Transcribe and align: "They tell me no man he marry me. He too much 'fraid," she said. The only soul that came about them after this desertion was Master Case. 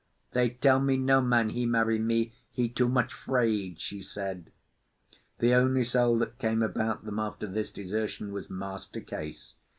"They 0.31 0.49
tell 0.49 0.79
me 0.79 0.97
no 0.97 1.21
man 1.21 1.49
he 1.51 1.67
marry 1.67 1.99
me. 1.99 2.33
He 2.49 2.67
too 2.69 2.87
much 2.87 3.13
'fraid," 3.13 3.79
she 3.79 4.01
said. 4.01 4.51
The 5.37 5.53
only 5.53 5.83
soul 5.83 6.17
that 6.17 6.39
came 6.39 6.63
about 6.63 7.05
them 7.05 7.19
after 7.19 7.45
this 7.45 7.69
desertion 7.69 8.31
was 8.33 8.49
Master 8.49 9.01
Case. 9.01 9.53